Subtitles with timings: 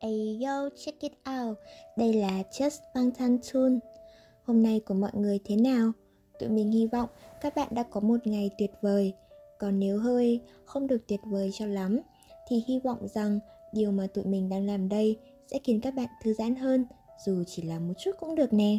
[0.00, 1.58] Ayo, check it out.
[1.96, 3.38] Đây là Just Bang Tan
[4.44, 5.92] Hôm nay của mọi người thế nào?
[6.38, 7.08] Tụi mình hy vọng
[7.40, 9.12] các bạn đã có một ngày tuyệt vời.
[9.58, 12.00] Còn nếu hơi không được tuyệt vời cho lắm,
[12.48, 13.38] thì hy vọng rằng
[13.72, 15.16] điều mà tụi mình đang làm đây
[15.46, 16.84] sẽ khiến các bạn thư giãn hơn,
[17.26, 18.78] dù chỉ là một chút cũng được nè.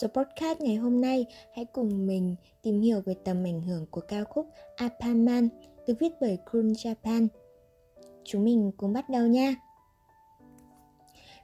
[0.00, 4.00] Số podcast ngày hôm nay hãy cùng mình tìm hiểu về tầm ảnh hưởng của
[4.00, 5.48] ca khúc Apaman
[5.86, 7.28] được viết bởi Kun Japan.
[8.24, 9.54] Chúng mình cùng bắt đầu nha!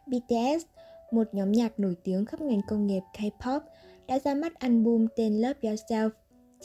[0.07, 0.65] BTS,
[1.11, 3.61] một nhóm nhạc nổi tiếng khắp ngành công nghiệp K-pop,
[4.07, 6.11] đã ra mắt album tên Love Yourself,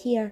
[0.03, 0.27] Tear.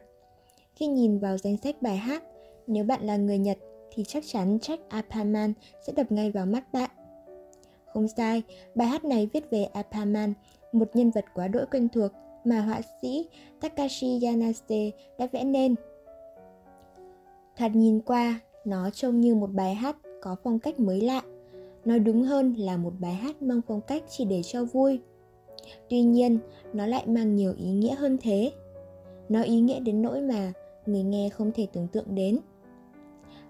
[0.76, 2.24] Khi nhìn vào danh sách bài hát,
[2.68, 3.58] nếu bạn là người Nhật
[3.92, 5.54] thì chắc chắn Jack Apaman
[5.88, 6.90] sẽ đập ngay vào mắt bạn.
[7.94, 8.44] Không sai,
[8.76, 10.34] bài hát này viết về Apaman,
[10.72, 12.12] một nhân vật quá đỗi quen thuộc
[12.44, 13.28] mà họa sĩ
[13.62, 15.76] Takashi Yanase đã vẽ nên.
[17.58, 21.22] Thoạt nhìn qua, nó trông như một bài hát có phong cách mới lạ.
[21.86, 25.00] Nói đúng hơn là một bài hát mang phong cách chỉ để cho vui.
[25.90, 26.40] Tuy nhiên,
[26.74, 28.52] nó lại mang nhiều ý nghĩa hơn thế.
[29.30, 30.54] Nó ý nghĩa đến nỗi mà
[30.86, 32.40] người nghe không thể tưởng tượng đến.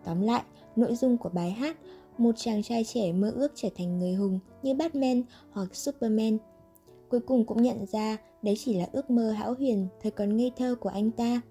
[0.03, 0.43] Tóm lại,
[0.75, 1.77] nội dung của bài hát
[2.17, 6.37] một chàng trai trẻ mơ ước trở thành người hùng như Batman hoặc Superman.
[7.09, 10.51] Cuối cùng cũng nhận ra đấy chỉ là ước mơ hão huyền thời còn ngây
[10.57, 11.41] thơ của anh ta.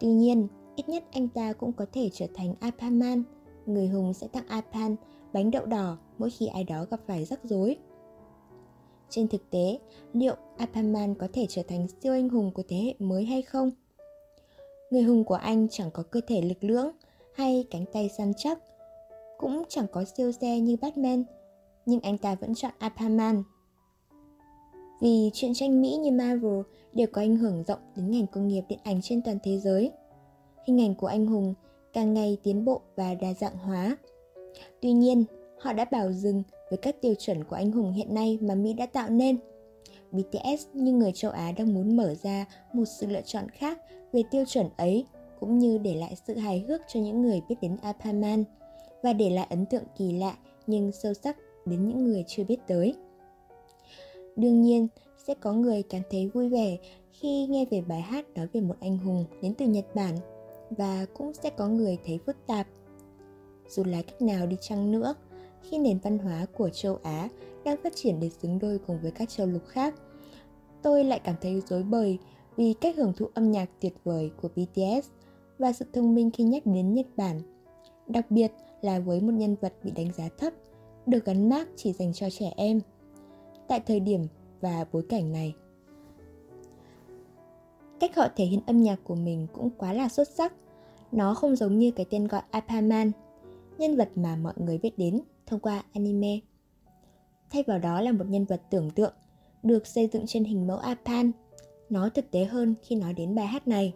[0.00, 3.22] Tuy nhiên, ít nhất anh ta cũng có thể trở thành Apaman.
[3.66, 4.96] Người hùng sẽ tặng Apan
[5.32, 7.76] bánh đậu đỏ mỗi khi ai đó gặp phải rắc rối.
[9.10, 9.78] Trên thực tế,
[10.12, 13.70] liệu Apaman có thể trở thành siêu anh hùng của thế hệ mới hay không?
[14.90, 16.90] Người hùng của anh chẳng có cơ thể lực lưỡng
[17.34, 18.58] hay cánh tay săn chắc,
[19.38, 21.24] cũng chẳng có siêu xe như Batman,
[21.86, 23.42] nhưng anh ta vẫn chọn Apaman.
[25.00, 26.60] Vì chuyện tranh Mỹ như Marvel
[26.92, 29.90] đều có ảnh hưởng rộng đến ngành công nghiệp điện ảnh trên toàn thế giới.
[30.66, 31.54] Hình ảnh của anh hùng
[31.92, 33.96] càng ngày tiến bộ và đa dạng hóa.
[34.80, 35.24] Tuy nhiên,
[35.58, 38.72] họ đã bảo dừng với các tiêu chuẩn của anh hùng hiện nay mà Mỹ
[38.72, 39.36] đã tạo nên.
[40.12, 43.78] BTS như người châu Á đang muốn mở ra một sự lựa chọn khác
[44.12, 45.04] về tiêu chuẩn ấy
[45.40, 48.44] cũng như để lại sự hài hước cho những người biết đến Apaman
[49.02, 52.58] và để lại ấn tượng kỳ lạ nhưng sâu sắc đến những người chưa biết
[52.66, 52.94] tới.
[54.36, 54.88] Đương nhiên,
[55.26, 56.76] sẽ có người cảm thấy vui vẻ
[57.12, 60.14] khi nghe về bài hát nói về một anh hùng đến từ Nhật Bản
[60.78, 62.66] và cũng sẽ có người thấy phức tạp.
[63.68, 65.14] Dù là cách nào đi chăng nữa,
[65.62, 67.28] khi nền văn hóa của châu Á
[67.64, 69.94] đang phát triển để xứng đôi cùng với các châu lục khác,
[70.82, 72.18] tôi lại cảm thấy dối bời
[72.56, 75.08] vì cách hưởng thụ âm nhạc tuyệt vời của BTS
[75.58, 77.40] và sự thông minh khi nhắc đến Nhật Bản.
[78.06, 78.52] Đặc biệt
[78.82, 80.52] là với một nhân vật bị đánh giá thấp,
[81.06, 82.80] được gắn mác chỉ dành cho trẻ em.
[83.68, 84.26] Tại thời điểm
[84.60, 85.54] và bối cảnh này.
[88.00, 90.52] Cách họ thể hiện âm nhạc của mình cũng quá là xuất sắc.
[91.14, 93.12] Nó không giống như cái tên gọi Apaman,
[93.78, 96.38] nhân vật mà mọi người biết đến thông qua anime.
[97.50, 99.12] Thay vào đó là một nhân vật tưởng tượng,
[99.62, 101.30] được xây dựng trên hình mẫu Apan.
[101.90, 103.92] Nó thực tế hơn khi nói đến bài hát này.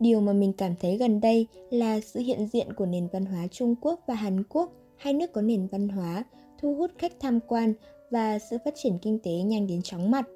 [0.00, 3.46] Điều mà mình cảm thấy gần đây là sự hiện diện của nền văn hóa
[3.50, 6.24] Trung Quốc và Hàn Quốc, hai nước có nền văn hóa,
[6.58, 7.74] thu hút khách tham quan
[8.10, 10.26] và sự phát triển kinh tế nhanh đến chóng mặt.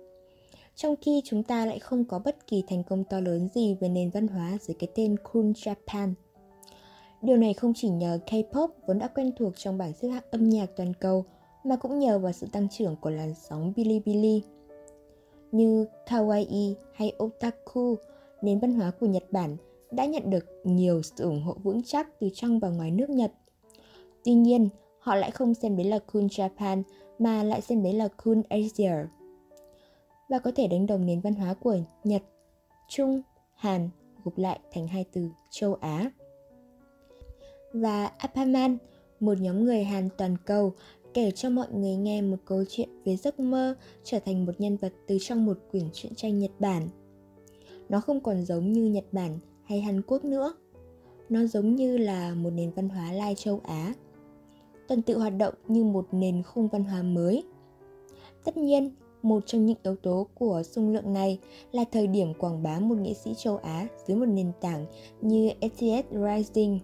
[0.76, 3.88] Trong khi chúng ta lại không có bất kỳ thành công to lớn gì về
[3.88, 6.12] nền văn hóa dưới cái tên Cool Japan.
[7.22, 10.48] Điều này không chỉ nhờ K-pop vốn đã quen thuộc trong bảng xếp hạng âm
[10.48, 11.24] nhạc toàn cầu,
[11.64, 14.42] mà cũng nhờ vào sự tăng trưởng của làn sóng Bilibili.
[15.52, 17.96] Như Kawaii hay Otaku,
[18.42, 19.56] nền văn hóa của Nhật Bản
[19.90, 23.32] đã nhận được nhiều sự ủng hộ vững chắc từ trong và ngoài nước Nhật.
[24.24, 24.68] Tuy nhiên,
[24.98, 26.82] họ lại không xem đấy là Cool Japan
[27.18, 28.92] mà lại xem đấy là Cool Asia.
[30.34, 32.22] Và có thể đánh đồng nền văn hóa của Nhật,
[32.88, 33.22] Trung,
[33.54, 33.90] Hàn
[34.24, 36.10] gộp lại thành hai từ châu Á.
[37.72, 38.78] Và Apaman,
[39.20, 40.72] một nhóm người Hàn toàn cầu
[41.14, 43.74] kể cho mọi người nghe một câu chuyện về giấc mơ
[44.04, 46.88] trở thành một nhân vật từ trong một quyển truyện tranh Nhật Bản.
[47.88, 50.54] Nó không còn giống như Nhật Bản hay Hàn Quốc nữa.
[51.28, 53.94] Nó giống như là một nền văn hóa lai châu Á
[54.88, 57.44] tuần tự hoạt động như một nền khung văn hóa mới.
[58.44, 58.90] Tất nhiên,
[59.24, 61.38] một trong những yếu tố của xung lượng này
[61.72, 64.86] là thời điểm quảng bá một nghệ sĩ châu Á dưới một nền tảng
[65.20, 66.78] như STS Rising,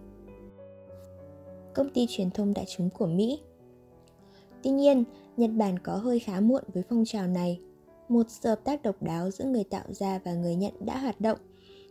[1.73, 3.39] công ty truyền thông đại chúng của Mỹ.
[4.63, 5.03] Tuy nhiên,
[5.37, 7.59] Nhật Bản có hơi khá muộn với phong trào này.
[8.09, 11.21] Một sự hợp tác độc đáo giữa người tạo ra và người nhận đã hoạt
[11.21, 11.39] động,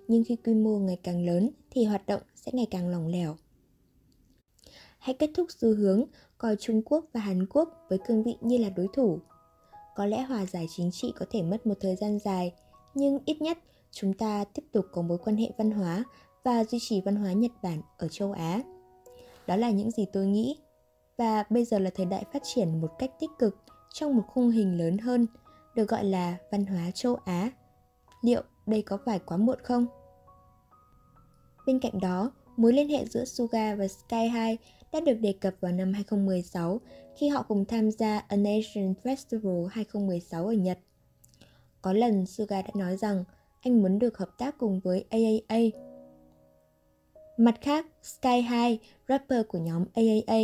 [0.09, 3.37] nhưng khi quy mô ngày càng lớn thì hoạt động sẽ ngày càng lỏng lẻo
[5.01, 6.05] hãy kết thúc xu hướng
[6.39, 9.19] coi Trung Quốc và Hàn Quốc với cương vị như là đối thủ.
[10.01, 12.53] Có lẽ hòa giải chính trị có thể mất một thời gian dài,
[12.95, 13.59] nhưng ít nhất
[13.91, 16.05] chúng ta tiếp tục có mối quan hệ văn hóa
[16.45, 18.63] và duy trì văn hóa Nhật Bản ở châu Á.
[19.47, 20.57] Đó là những gì tôi nghĩ.
[21.17, 23.57] Và bây giờ là thời đại phát triển một cách tích cực
[23.93, 25.27] trong một khung hình lớn hơn,
[25.75, 27.51] được gọi là văn hóa châu Á.
[28.23, 29.87] Liệu đây có phải quá muộn không?
[31.67, 34.61] Bên cạnh đó, mối liên hệ giữa Suga và Sky High
[34.93, 36.81] đã được đề cập vào năm 2016
[37.17, 40.79] khi họ cùng tham gia A Nation Festival 2016 ở Nhật.
[41.83, 43.25] Có lần Suga đã nói rằng
[43.61, 45.59] anh muốn được hợp tác cùng với AAA.
[47.37, 50.39] Mặt khác, Sky High, rapper của nhóm AAA,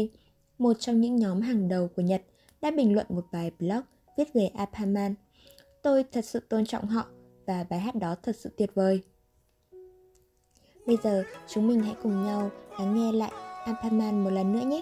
[0.59, 2.23] một trong những nhóm hàng đầu của Nhật,
[2.61, 3.81] đã bình luận một bài blog
[4.17, 5.15] viết về Apaman.
[5.83, 7.07] Tôi thật sự tôn trọng họ
[7.47, 9.01] và bài hát đó thật sự tuyệt vời.
[10.87, 14.81] Bây giờ chúng mình hãy cùng nhau lắng nghe lại Ampaman một lần nữa nhé.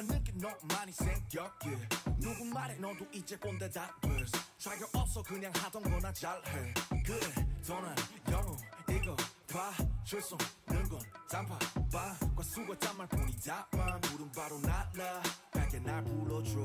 [0.00, 1.78] 하는 게 너무 많이 생겼기에
[2.20, 6.74] 누구 말에 너도 이제 꼰대 다 됐어 자격 없어 그냥 하던 거나 잘해.
[7.04, 7.20] 그래
[7.66, 7.94] 더난
[8.30, 8.56] 영웅
[8.88, 9.14] 이거
[9.46, 10.36] 봐줄 수
[10.66, 11.00] 없는 건
[11.30, 15.22] 단팥빵과 수고했단 말뿐이다 만 물은 바로 날라.
[15.52, 16.58] 밝게 날 불러줘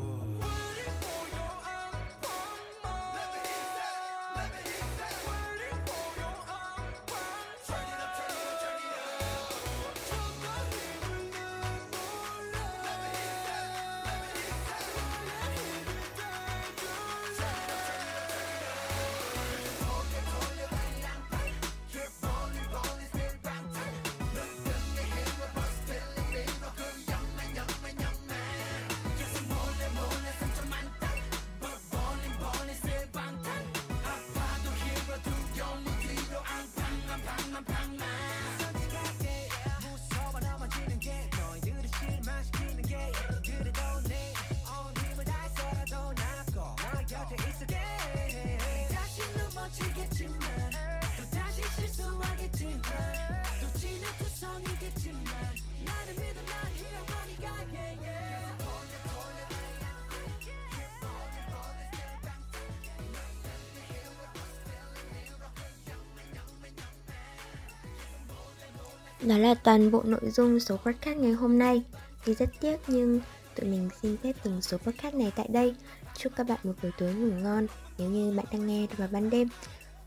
[69.25, 71.83] Đó là toàn bộ nội dung số podcast ngày hôm nay.
[72.25, 73.19] Thì rất tiếc nhưng
[73.55, 75.75] tụi mình xin phép từng số podcast này tại đây.
[76.17, 77.67] Chúc các bạn một buổi tối ngủ ngon
[77.97, 79.47] nếu như bạn đang nghe được vào ban đêm.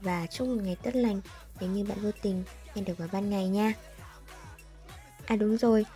[0.00, 1.20] Và chúc một ngày tốt lành
[1.60, 2.44] nếu như bạn vô tình
[2.74, 3.72] nghe được vào ban ngày nha.
[5.26, 5.86] À đúng rồi,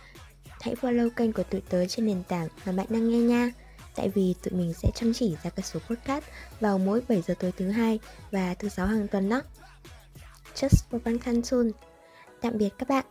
[0.61, 3.51] hãy follow kênh của tụi tớ trên nền tảng mà bạn đang nghe nha.
[3.95, 6.23] Tại vì tụi mình sẽ chăm chỉ ra các số podcast
[6.59, 7.99] vào mỗi 7 giờ tối thứ hai
[8.31, 9.41] và thứ sáu hàng tuần đó.
[10.55, 11.71] Just for one soon.
[12.41, 13.05] Tạm biệt các bạn.